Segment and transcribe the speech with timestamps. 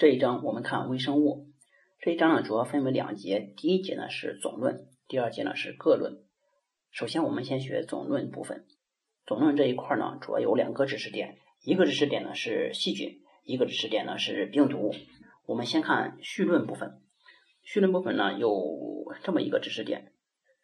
[0.00, 1.50] 这一章我们看微生物。
[2.00, 6.22] 这一章呢主要分为两节，第一节呢是总论，第二节呢是各论。
[6.90, 8.64] 首先我们先学总论部分。
[9.26, 14.94] 总论这一块呢主要有两个知识点，一个知识点呢是细菌，一个知识点呢是病毒。
[15.44, 17.02] 我们先看序论部分。
[17.62, 20.14] 序论部分呢有这么一个知识点，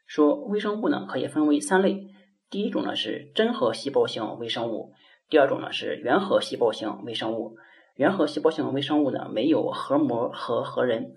[0.06, 2.06] 说微生物呢可以分为三类，
[2.48, 4.94] 第一种呢是真核细胞型微生物，
[5.28, 7.58] 第二种呢是原核细胞型微生物。
[7.96, 11.16] 原核细胞性微生物呢，没有核膜和核仁。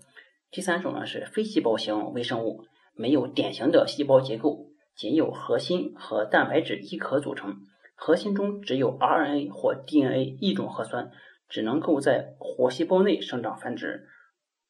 [0.50, 2.64] 第三种呢是非细胞型微生物，
[2.96, 7.58] 没有典型的细胞结构，仅有核心和蛋白质一壳组成，
[7.96, 11.12] 核心中只有 RNA 或 DNA 一种核酸，
[11.50, 14.08] 只能够在活细胞内生长繁殖。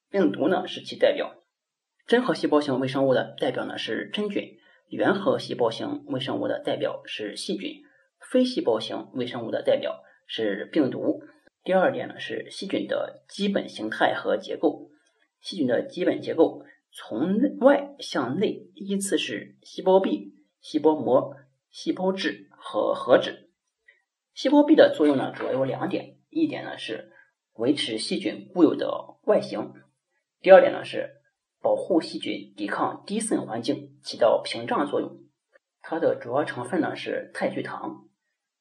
[0.09, 1.35] 病毒呢是其代表。
[2.07, 4.57] 真核细胞型微生物的代表呢是真菌，
[4.89, 7.83] 原核细胞型微生物的代表是细菌，
[8.31, 11.21] 非细胞型微生物的代表是病毒。
[11.70, 14.89] 第二点呢是细菌的基本形态和结构。
[15.39, 21.38] 细菌的基本结构从外向内依次是细胞壁、细胞膜、
[21.70, 23.52] 细胞质和核质。
[24.34, 27.12] 细胞壁的作用呢主要有两点，一点呢是
[27.53, 29.72] 维持细菌固有的外形，
[30.42, 31.22] 第二点呢是
[31.62, 35.20] 保护细菌抵抗低渗环境，起到屏障作用。
[35.84, 38.08] 它的主要成分呢是肽聚糖。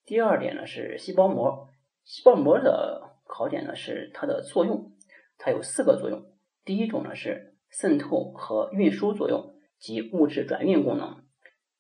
[0.04, 1.70] 第二点呢是细胞膜。
[2.08, 4.92] 细胞膜的考点呢是它的作用，
[5.36, 6.32] 它有四个作用。
[6.64, 11.22] 第一种呢是渗透和运输作用及物质转运功能。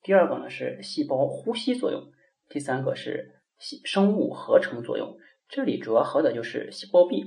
[0.02, 2.12] 第二个呢是细胞呼吸作用。
[2.50, 5.16] 第三个是细生物合成作用，
[5.48, 7.24] 这里主要合的就是细胞壁。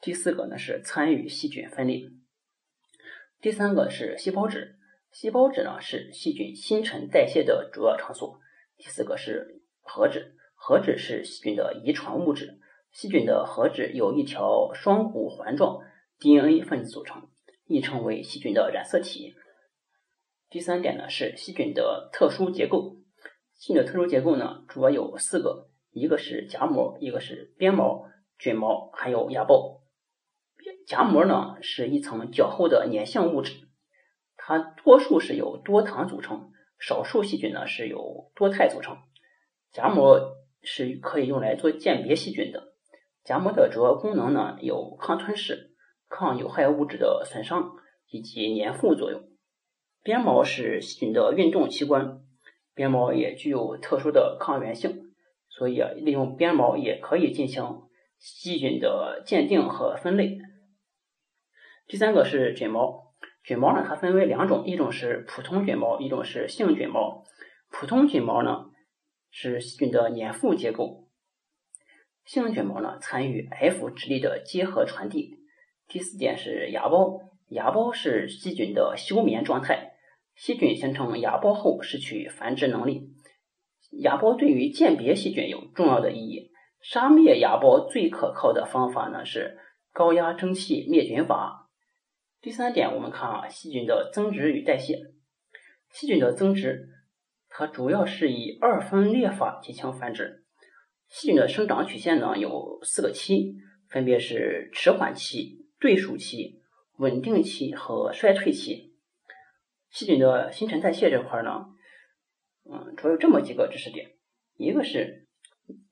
[0.00, 2.12] 第四个呢是参与细菌分裂。
[3.40, 4.76] 第三个是细胞质，
[5.10, 8.38] 细胞质呢是细菌新陈代谢的主要场所。
[8.76, 10.36] 第四个是核质。
[10.66, 12.58] 核质是细菌的遗传物质，
[12.90, 15.82] 细菌的核质由一条双股环状
[16.18, 17.28] DNA 分子组成，
[17.66, 19.34] 亦称为细菌的染色体。
[20.48, 22.96] 第三点呢是细菌的特殊结构，
[23.52, 28.06] 细菌的特殊结构呢主要有四个，一个是荚膜，一个是鞭毛、
[28.38, 29.82] 菌毛，还有芽孢。
[30.86, 33.68] 荚膜呢是一层较厚的粘性物质，
[34.38, 38.96] 它多数是由多糖组成，少数细菌呢是由多肽组成。
[39.70, 40.42] 荚膜。
[40.64, 42.72] 是可以用来做鉴别细菌的。
[43.24, 45.70] 荚膜的主要功能呢有抗吞噬、
[46.08, 47.72] 抗有害物质的损伤
[48.10, 49.22] 以及粘附作用。
[50.02, 52.20] 鞭毛是细菌的运动器官，
[52.74, 55.14] 鞭毛也具有特殊的抗原性，
[55.48, 57.64] 所以啊，利用鞭毛也可以进行
[58.18, 60.38] 细菌的鉴定和分类。
[61.86, 67.24] 第三个是菌毛，菌毛呢它分为两种，一种是普通菌毛，一种是性菌毛。
[67.70, 68.66] 普通菌毛呢。
[69.36, 71.08] 是细菌的粘附结构，
[72.24, 75.40] 性菌毛呢参与 F 质粒的结合传递。
[75.88, 79.94] 第四点是芽孢，芽孢是细菌的休眠状态，
[80.36, 83.10] 细菌形成芽孢后失去繁殖能力。
[83.90, 86.52] 芽孢对于鉴别细菌有重要的意义。
[86.80, 89.58] 杀灭芽孢最可靠的方法呢是
[89.92, 91.72] 高压蒸汽灭菌法。
[92.40, 95.00] 第三点，我们看啊，细菌的增殖与代谢，
[95.90, 96.93] 细菌的增殖。
[97.56, 100.42] 它主要是以二分裂法进行繁殖。
[101.08, 103.54] 细菌的生长曲线呢有四个期，
[103.88, 106.60] 分别是迟缓期、对数期、
[106.96, 108.96] 稳定期和衰退期。
[109.88, 111.66] 细菌的新陈代谢这块呢，
[112.68, 114.16] 嗯，主要有这么几个知识点：
[114.56, 115.28] 一个是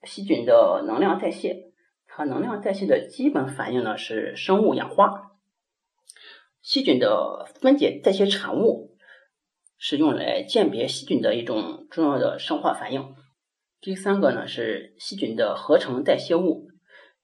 [0.02, 1.70] 细菌的能量代谢，
[2.06, 5.30] 它能量代谢的基本反应呢是生物氧化。
[6.60, 8.91] 细菌的分解代谢产物。
[9.84, 13.16] 是用来鉴别细菌的一种重要的生化反应。
[13.80, 16.68] 第三个呢是细菌的合成代谢物，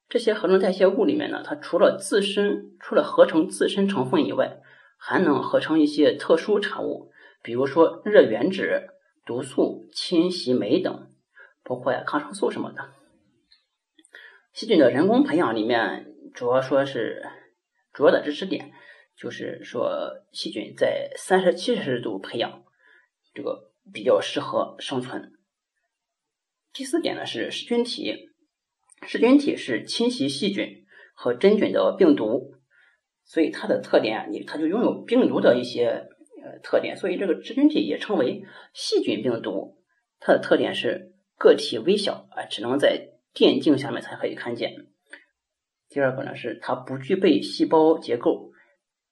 [0.09, 4.59] 这些合成代谢物里面呢，它除了自身除了合成自身成分以外，
[4.99, 7.13] 还能合成一些特殊产物，
[7.45, 8.89] 比如说热原脂、
[9.25, 11.13] 毒素、侵袭酶等，
[11.63, 12.89] 包括呀抗生素什么的。
[14.53, 17.25] 细菌的人工培养里面，主要说是
[17.93, 18.73] 主要的知识点。
[19.21, 22.63] 就是说，细菌在三十七摄氏度培养，
[23.35, 25.33] 这个比较适合生存。
[26.73, 28.31] 第四点呢是噬菌体，
[29.09, 30.85] 噬菌体是侵袭细菌
[31.15, 32.55] 和真菌的病毒，
[33.25, 36.09] 所以它的特点，你它就拥有病毒的一些
[36.45, 39.83] 呃特点，所以这个噬菌体也称为细菌病毒。
[40.21, 44.87] 它的特点是个体微小啊，只能在电镜下面才可以看见。
[45.89, 48.53] 第二个呢是它不具备细胞结构，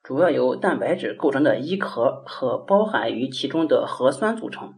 [0.06, 4.75] 主要由蛋白质构成的衣壳和包含于其中的核酸组成，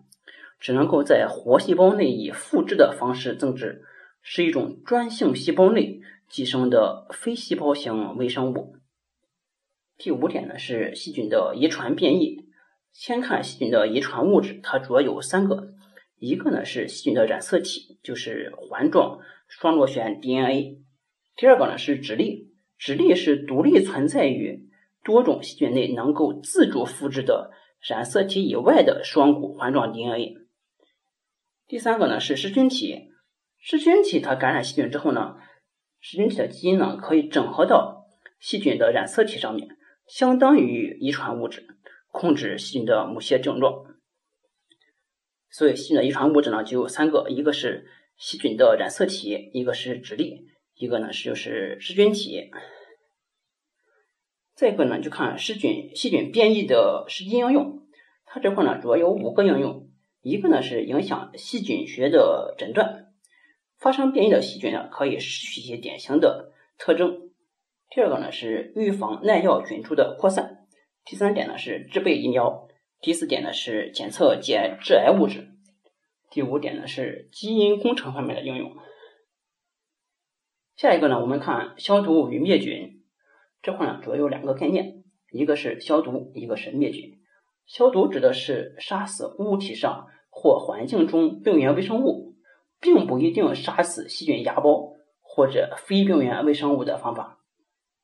[0.59, 3.85] 只能够在活细胞内以复制的方式增殖，
[4.23, 8.77] 是一种专性细胞内寄生的非细胞型微生物。
[9.99, 12.47] 第五点呢是细菌的遗传变异。
[12.91, 15.75] 先看细菌的遗传物质，它主要有三个。
[16.19, 20.79] 一个呢是细菌的染色体，就是环状双螺旋 DNA。
[21.37, 24.68] 第二个呢是质粒，质粒是独立存在于
[25.09, 27.51] 多种细菌内能够自主复制的
[27.81, 30.37] 染色体以外的双股环状 DNA。
[31.67, 33.09] 第三个呢是噬菌体，
[33.59, 35.37] 噬菌体它感染细菌之后呢，
[35.99, 38.05] 噬菌体的基因呢可以整合到
[38.39, 39.67] 细菌的染色体上面，
[40.07, 41.67] 相当于遗传物质，
[42.09, 43.87] 控制细菌的某些症状。
[45.49, 47.87] 所以细菌的遗传物质呢就有三个，一个是
[48.19, 50.45] 细菌的染色体，一个是质粒，
[50.75, 52.51] 一个呢是就是噬菌体。
[54.59, 57.87] 再一个呢就看噬菌细菌变异的实际应用，
[58.27, 59.89] 它这块呢主要有五个应用，
[60.21, 63.07] 一个呢是影响细菌学的诊断，
[63.79, 67.31] 发生变异的细菌呢可以失去一些典型的特征。
[67.89, 70.67] 第二个呢是预防耐药菌株的扩散，
[71.05, 72.67] 第三点呢是制备疫苗。
[73.01, 75.51] 第四点呢是检测检致癌物质，
[76.33, 78.77] 第五点呢是基因工程方面的应用。
[80.75, 82.98] 下一个呢，我们看消毒与灭菌
[83.69, 87.19] 这块呢，主要有两个概念，一个是消毒，一个是灭菌。
[87.67, 92.33] 消毒指的是杀死物体上或环境中病原微生物，
[92.81, 97.41] 并不一定杀死细菌芽孢或者非病原微生物的方法。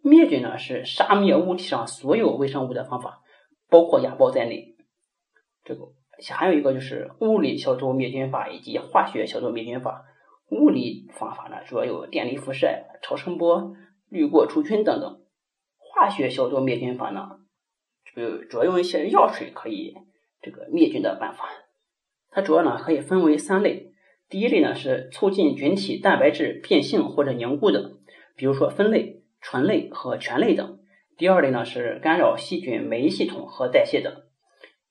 [0.02, 3.22] 灭菌呢是杀灭物体上所有微生物的方法，
[3.70, 4.76] 包括芽孢在内。
[5.64, 5.86] 这个
[6.30, 10.04] 还有一个就是物理消毒灭菌法以及化学消毒灭菌法。
[10.50, 13.72] 物理方法呢，主要有电离辐射、超声波、
[14.10, 15.23] 滤过除菌等等。
[15.94, 17.38] 化学消毒灭菌法呢，
[18.16, 19.94] 就主要用一些药水可以
[20.42, 21.48] 这个灭菌的办法。
[22.30, 23.92] 它主要呢可以分为三类。
[24.28, 27.92] 第一类呢是促进菌体蛋白质变性或者凝固的，
[28.34, 30.80] 比如说酚类、醇类和醛类等。
[31.16, 34.26] 第二类呢是干扰细菌酶系统和代谢的。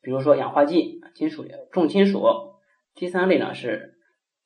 [0.01, 2.23] 比如说氧化剂、金属、重金属。
[2.95, 3.95] 第三类呢是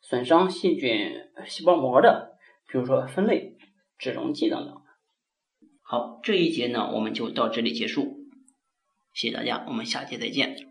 [0.02, 1.12] 损伤细菌
[1.46, 2.38] 细胞膜的，
[2.72, 3.58] 比如说酚类、
[4.00, 4.82] 脂溶剂等等。
[5.90, 8.28] 好，这一节呢我们就到这里结束，
[9.14, 10.68] 谢谢大家，我们下节再见。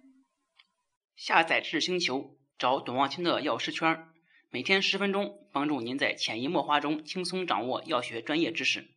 [1.16, 4.08] 下载知识星球，找董望清的药师圈，
[4.50, 8.90] 每天十分钟，帮助您在潜移默化中轻松掌握药学专业知识。